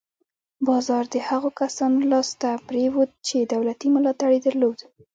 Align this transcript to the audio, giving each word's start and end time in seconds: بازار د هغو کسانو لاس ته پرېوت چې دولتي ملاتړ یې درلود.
بازار 0.67 1.03
د 1.13 1.15
هغو 1.27 1.49
کسانو 1.61 1.99
لاس 2.11 2.29
ته 2.41 2.49
پرېوت 2.67 3.09
چې 3.27 3.37
دولتي 3.53 3.87
ملاتړ 3.95 4.29
یې 4.35 4.41
درلود. 4.47 4.77